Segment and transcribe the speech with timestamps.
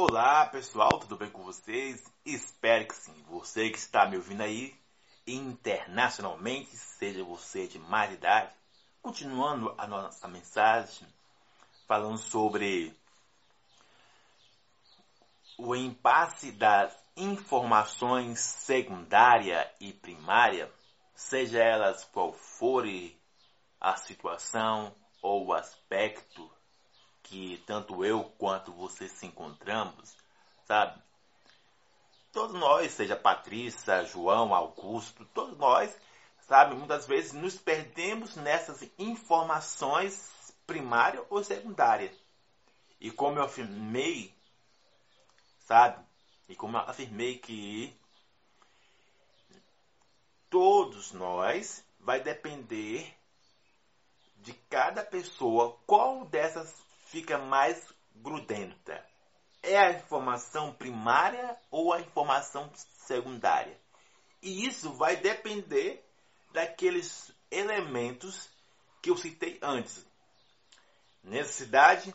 [0.00, 2.04] Olá pessoal, tudo bem com vocês?
[2.24, 3.20] Espero que sim.
[3.28, 4.72] Você que está me ouvindo aí
[5.26, 8.54] internacionalmente, seja você de mais idade,
[9.02, 11.04] continuando a nossa mensagem,
[11.88, 12.96] falando sobre
[15.58, 20.72] o impasse das informações secundária e primária,
[21.12, 23.20] seja elas qual forem
[23.80, 26.48] a situação ou o aspecto
[27.22, 30.16] que tanto eu quanto você se encontramos,
[30.66, 31.00] sabe?
[32.32, 35.96] Todos nós, seja Patrícia, João, Augusto, todos nós,
[36.46, 42.14] sabe, muitas vezes nos perdemos nessas informações primárias ou secundárias.
[43.00, 44.34] E como eu afirmei,
[45.66, 46.04] sabe?
[46.48, 47.94] E como eu afirmei que
[50.50, 53.14] todos nós vai depender
[54.36, 56.74] de cada pessoa qual dessas
[57.10, 57.86] fica mais
[58.16, 59.04] grudenta?
[59.62, 63.78] É a informação primária ou a informação secundária?
[64.40, 66.04] E isso vai depender
[66.52, 68.48] daqueles elementos
[69.02, 70.06] que eu citei antes:
[71.22, 72.14] necessidade,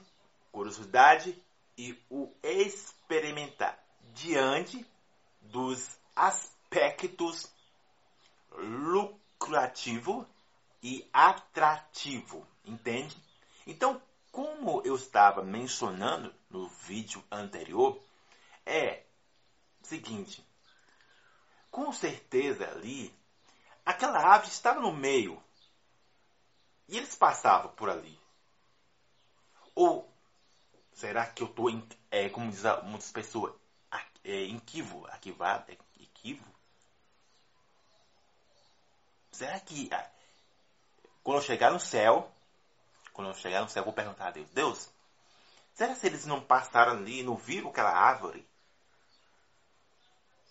[0.52, 1.38] curiosidade
[1.78, 3.78] e o experimentar
[4.14, 4.86] diante
[5.42, 7.52] dos aspectos
[8.52, 10.25] lucrativo
[10.81, 13.16] e atrativo, entende?
[13.66, 14.02] Então,
[14.34, 18.02] como eu estava mencionando no vídeo anterior,
[18.66, 19.03] é
[19.84, 20.44] seguinte:
[21.70, 23.16] com certeza ali,
[23.86, 25.42] aquela ave estava no meio
[26.88, 28.20] e eles passavam por ali.
[29.75, 30.12] Ou
[30.94, 31.70] será que eu estou,
[32.09, 33.53] é, como diz muitas pessoas,
[34.23, 36.52] é, inquivo, arquivado, é, equivo?
[39.31, 40.09] Será que ah,
[41.22, 42.33] quando eu chegar no céu,
[43.14, 44.89] quando chegar no céu, eu vou perguntar a Deus: Deus,
[45.73, 48.45] será que eles não passaram ali e não viram aquela árvore?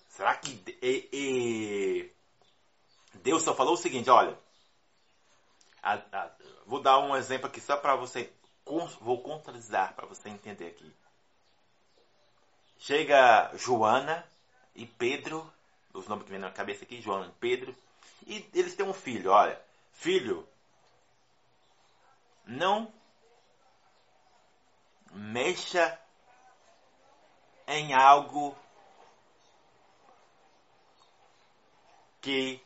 [0.08, 2.12] Será que e, e,
[3.18, 4.38] Deus só falou o seguinte: olha,
[5.82, 6.30] a, a,
[6.66, 8.32] vou dar um exemplo aqui só para você,
[9.00, 10.94] vou contabilizar para você entender aqui.
[12.78, 14.26] Chega Joana
[14.74, 15.50] e Pedro,
[15.92, 17.74] os nomes que vêm na cabeça aqui, Joana e Pedro,
[18.26, 19.60] e eles têm um filho, olha,
[19.92, 20.46] filho,
[22.46, 22.92] não
[25.12, 25.98] mexa
[27.66, 28.56] em algo
[32.20, 32.60] que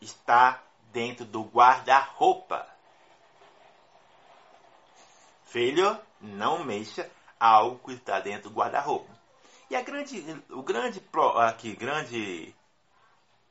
[0.00, 2.66] está dentro do guarda-roupa.
[5.44, 9.10] Filho, não mexa algo que está dentro do guarda-roupa.
[9.68, 11.02] E a grande, o grande,
[11.36, 12.54] aqui, grande,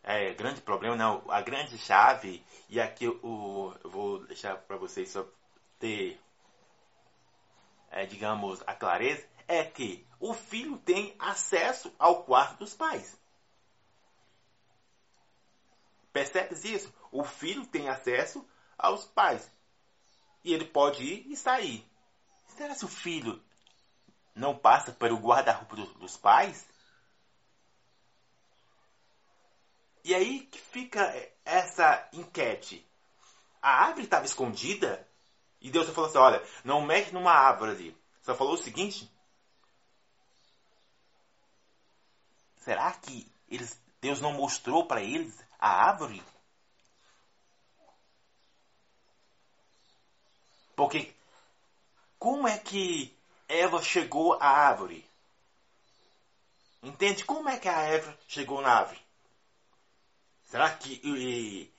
[0.03, 5.09] é, grande problema, não, a grande chave, e aqui o, eu vou deixar para vocês
[5.09, 5.25] só
[5.79, 6.19] ter,
[7.89, 13.17] é, digamos, a clareza, é que o filho tem acesso ao quarto dos pais.
[16.11, 16.93] Percebes isso?
[17.11, 18.47] O filho tem acesso
[18.77, 19.49] aos pais.
[20.43, 21.89] E ele pode ir e sair.
[22.47, 23.41] Será que o filho
[24.35, 26.67] não passa pelo guarda-roupa dos pais?
[30.03, 31.13] E aí que fica
[31.45, 32.85] essa enquete.
[33.61, 35.07] A árvore estava escondida
[35.61, 37.97] e Deus só falou assim: olha, não mexe numa árvore ali.
[38.21, 39.09] Só falou o seguinte:
[42.57, 46.23] será que eles, Deus não mostrou para eles a árvore?
[50.75, 51.13] Porque
[52.17, 53.13] como é que
[53.47, 55.05] Eva chegou à árvore?
[56.81, 57.25] Entende?
[57.25, 59.01] Como é que a Eva chegou na árvore?
[60.45, 61.73] Será que e,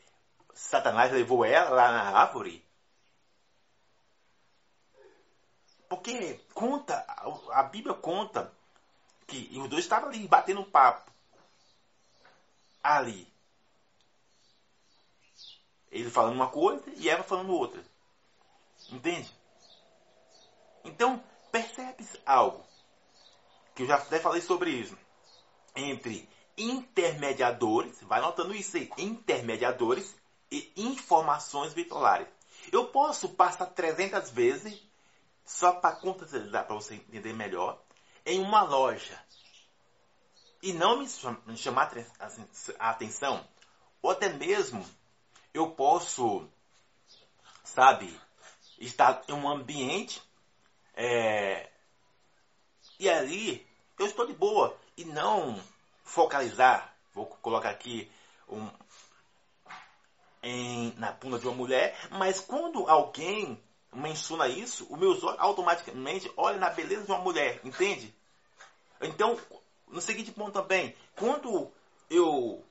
[0.54, 2.62] Satanás levou ela lá na árvore?
[5.90, 7.04] Porque conta,
[7.50, 8.54] a Bíblia conta
[9.26, 11.10] que os dois estavam ali batendo papo.
[12.80, 13.26] Ali.
[15.90, 17.84] Ele falando uma coisa e ela falando outra.
[18.88, 19.28] Entende?
[20.84, 22.64] Então, percebes algo.
[23.74, 24.96] Que eu já até falei sobre isso.
[25.74, 30.14] Entre intermediadores, vai notando isso aí, intermediadores
[30.52, 32.28] e informações vitórias.
[32.70, 34.89] Eu posso passar 300 vezes
[35.50, 37.82] só para contextualizar, para você entender melhor,
[38.24, 39.20] em uma loja
[40.62, 42.46] e não me chamar assim,
[42.78, 43.44] a atenção,
[44.00, 44.88] ou até mesmo
[45.52, 46.48] eu posso,
[47.64, 48.16] sabe,
[48.78, 50.22] estar em um ambiente
[50.94, 51.68] é,
[52.98, 53.66] e ali
[53.98, 55.60] eu estou de boa e não
[56.04, 58.10] focalizar, vou colocar aqui
[58.48, 58.70] um,
[60.44, 63.60] em, na bunda de uma mulher, mas quando alguém
[63.92, 68.14] menciona isso, os meus olhos automaticamente olham na beleza de uma mulher, entende?
[69.00, 69.38] Então,
[69.88, 71.70] no seguinte ponto também, quando
[72.08, 72.64] eu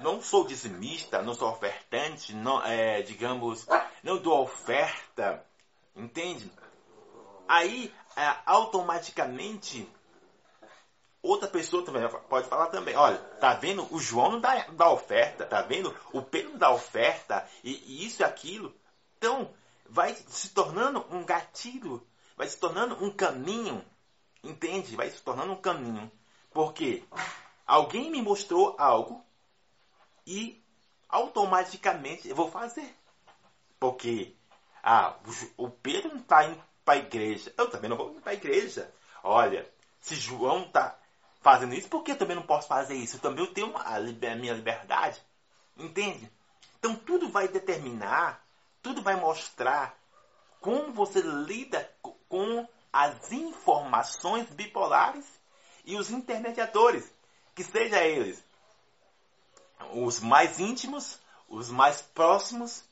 [0.00, 3.66] não sou dizimista, não sou ofertante, não, é, digamos,
[4.02, 5.44] não dou oferta,
[5.94, 6.50] entende?
[7.46, 9.88] Aí, é, automaticamente,
[11.22, 13.86] outra pessoa também pode falar também, olha, tá vendo?
[13.94, 15.94] O João não dá, dá oferta, tá vendo?
[16.12, 18.74] O Pedro não dá oferta, e, e isso e aquilo.
[19.18, 19.52] Então,
[19.92, 22.02] vai se tornando um gatilho,
[22.34, 23.84] vai se tornando um caminho,
[24.42, 24.96] entende?
[24.96, 26.10] Vai se tornando um caminho.
[26.50, 27.04] Porque
[27.66, 29.22] alguém me mostrou algo
[30.26, 30.64] e
[31.10, 32.96] automaticamente eu vou fazer.
[33.78, 34.34] Porque
[34.82, 35.14] ah,
[35.58, 37.52] o Pedro não está indo para a igreja.
[37.58, 38.90] Eu também não vou para a igreja.
[39.22, 40.98] Olha, se João está
[41.42, 43.16] fazendo isso, por que eu também não posso fazer isso?
[43.16, 44.00] Eu também tenho a,
[44.36, 45.20] minha liberdade.
[45.76, 46.32] Entende?
[46.78, 48.41] Então tudo vai determinar,
[48.82, 49.96] tudo vai mostrar
[50.60, 51.90] como você lida
[52.28, 55.24] com as informações bipolares
[55.84, 57.10] e os intermediadores,
[57.54, 58.42] que seja eles
[59.92, 61.18] os mais íntimos,
[61.48, 62.84] os mais próximos,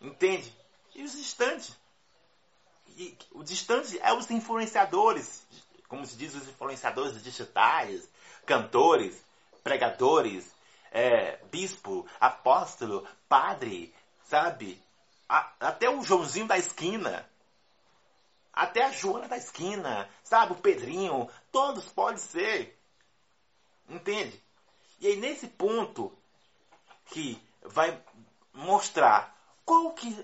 [0.00, 0.52] entende?
[0.94, 1.76] E os distantes.
[2.96, 5.42] E o distante é os influenciadores,
[5.88, 8.08] como se diz, os influenciadores digitais,
[8.46, 9.16] cantores,
[9.62, 10.50] pregadores,
[10.90, 13.94] é, bispo, apóstolo, padre,
[14.24, 14.81] sabe?
[15.32, 17.26] A, até o Joãozinho da esquina,
[18.52, 20.52] até a Joana da esquina, sabe?
[20.52, 22.78] O Pedrinho, todos podem ser.
[23.88, 24.38] Entende?
[25.00, 26.12] E aí nesse ponto
[27.06, 27.98] que vai
[28.52, 29.34] mostrar
[29.64, 30.14] qual que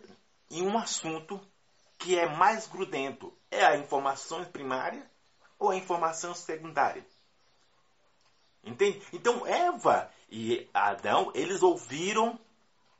[0.50, 1.40] em um assunto
[1.96, 5.10] que é mais grudento é a informação primária
[5.58, 7.06] ou a informação secundária.
[8.62, 9.02] Entende?
[9.14, 12.38] Então Eva e Adão, eles ouviram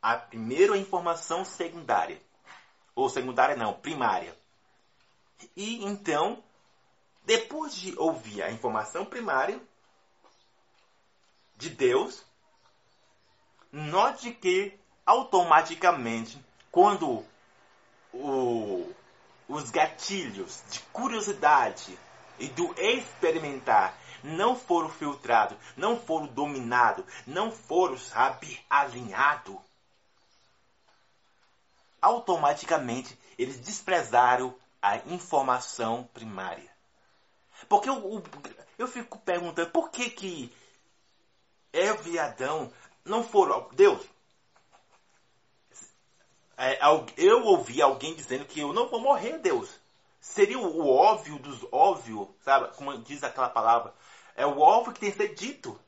[0.03, 2.21] a primeira informação secundária.
[2.95, 4.37] Ou secundária não, primária.
[5.56, 6.43] E então,
[7.25, 9.61] depois de ouvir a informação primária,
[11.56, 12.25] de Deus,
[13.73, 17.25] note que automaticamente, quando
[18.12, 18.93] o,
[19.49, 21.99] os gatilhos de curiosidade
[22.39, 29.56] e do experimentar não foram filtrados, não foram dominados, não foram, sabe, alinhados,
[32.00, 36.71] automaticamente eles desprezaram a informação primária.
[37.69, 38.23] Porque eu,
[38.79, 40.53] eu, fico perguntando por que que
[41.73, 42.73] Eva e Adão
[43.05, 43.69] não foram.
[43.73, 44.05] Deus.
[46.56, 46.79] É,
[47.17, 49.69] eu ouvi alguém dizendo que eu não vou morrer, Deus.
[50.21, 52.75] Seria o óbvio dos óbvios, sabe?
[52.77, 53.94] Como diz aquela palavra.
[54.35, 55.79] É o óbvio que tem que ser dito.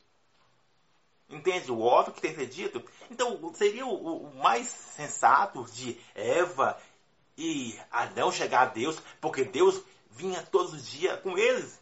[1.31, 1.71] Entende?
[1.71, 2.85] O óbvio que tem que ser dito.
[3.11, 6.77] Então, seria o, o mais sensato de Eva
[7.38, 9.81] e Adão chegar a Deus, porque Deus
[10.11, 11.81] vinha todos os dias com eles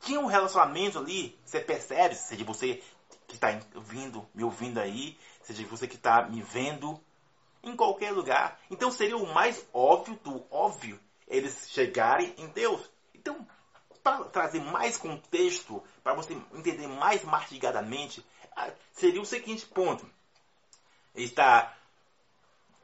[0.00, 2.82] tinha um relacionamento ali, você percebe, seja você
[3.26, 7.00] que está vindo, me ouvindo aí, seja você que está me vendo,
[7.62, 8.58] em qualquer lugar.
[8.70, 10.98] Então seria o mais óbvio do óbvio
[11.28, 12.90] eles chegarem em Deus.
[13.14, 13.46] Então,
[14.02, 18.24] para trazer mais contexto, para você entender mais mastigadamente,
[18.56, 20.08] ah, seria o seguinte ponto.
[21.14, 21.76] Está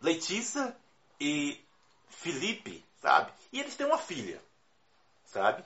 [0.01, 0.77] Letícia
[1.21, 1.61] e
[2.09, 3.33] Felipe, sabe?
[3.53, 4.43] E eles têm uma filha,
[5.25, 5.65] sabe?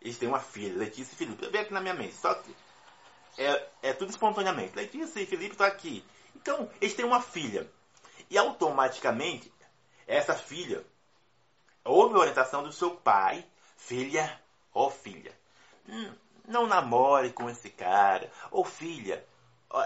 [0.00, 1.48] Eles têm uma filha, Letícia e Felipe.
[1.48, 2.14] Vem aqui na minha mente.
[2.14, 2.56] Só que
[3.36, 4.74] é, é tudo espontaneamente.
[4.74, 6.04] Letícia e Felipe estão aqui.
[6.34, 7.70] Então, eles têm uma filha.
[8.30, 9.52] E automaticamente,
[10.06, 10.84] essa filha
[11.84, 13.44] houve orientação do seu pai,
[13.76, 14.39] filha
[14.72, 15.32] ou oh, filha.
[15.88, 16.12] Hum,
[16.46, 18.30] não namore com esse cara.
[18.50, 19.24] Ou oh, filha,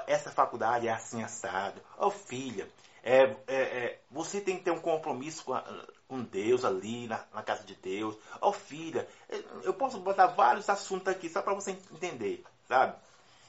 [0.06, 1.80] essa faculdade é assim assado.
[1.98, 2.68] Ou oh, filha,
[3.02, 5.62] é, é, é, você tem que ter um compromisso com, a,
[6.08, 8.16] com Deus ali, na, na, casa de Deus.
[8.40, 9.06] Ó oh, filha,
[9.62, 12.96] eu posso botar vários assuntos aqui só para você entender, sabe?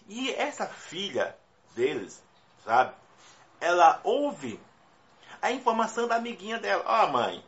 [0.08, 1.36] E essa filha
[1.74, 2.22] deles,
[2.64, 2.94] sabe?
[3.62, 4.60] Ela ouve
[5.42, 6.84] a informação da amiguinha dela.
[6.86, 7.44] Ó oh, mãe,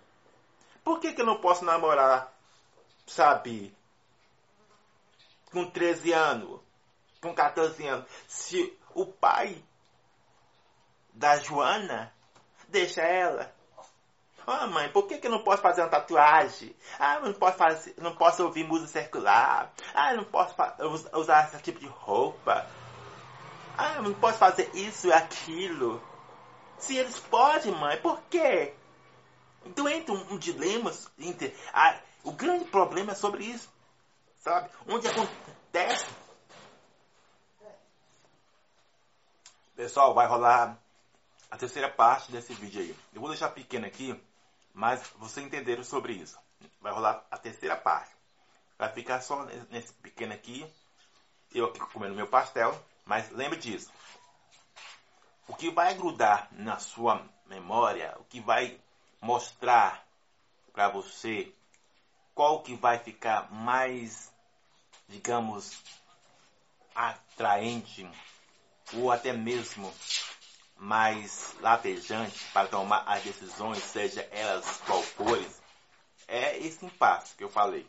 [0.83, 2.33] por que, que eu não posso namorar,
[3.05, 3.75] sabe?
[5.57, 6.59] Com 13 anos,
[7.19, 8.05] com 14 anos.
[8.27, 9.59] Se o pai
[11.11, 12.13] da Joana,
[12.67, 13.51] deixa ela.
[14.45, 16.75] Ah, oh, mãe, por que, que eu não posso fazer uma tatuagem?
[16.99, 19.73] Ah, não posso, fazer, não posso ouvir música circular.
[19.95, 20.53] Ah, não posso
[21.13, 22.67] usar esse tipo de roupa.
[23.75, 25.99] Ah, não posso fazer isso e aquilo.
[26.77, 28.75] Se eles podem, mãe, por quê?
[29.65, 30.93] Então entra um, um dilema.
[31.17, 33.75] Entre, ah, o grande problema é sobre isso.
[34.47, 34.69] Sabe?
[34.87, 36.09] Onde acontece.
[39.75, 40.79] Pessoal, vai rolar
[41.51, 42.95] a terceira parte desse vídeo aí.
[43.13, 44.17] Eu vou deixar pequeno aqui,
[44.73, 46.39] mas vocês entenderam sobre isso.
[46.79, 48.15] Vai rolar a terceira parte.
[48.77, 50.65] Vai ficar só nesse pequeno aqui.
[51.53, 52.73] Eu aqui comendo meu pastel.
[53.03, 53.91] Mas lembre disso.
[55.45, 58.79] O que vai grudar na sua memória, o que vai
[59.19, 60.07] mostrar
[60.71, 61.53] para você
[62.37, 64.31] qual que vai ficar mais,
[65.07, 65.77] digamos,
[66.95, 68.09] atraente
[68.93, 69.93] ou até mesmo
[70.75, 75.47] mais latejante para tomar as decisões, seja elas qual forem,
[76.27, 77.87] é esse impasse que eu falei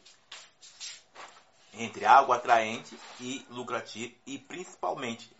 [1.74, 5.30] entre algo atraente e lucrativo e principalmente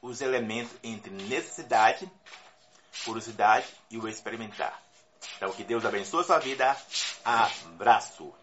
[0.00, 2.10] os elementos entre necessidade,
[3.04, 4.82] curiosidade e o experimentar.
[5.36, 6.76] Então que Deus abençoe a sua vida.
[7.24, 8.41] Abraço!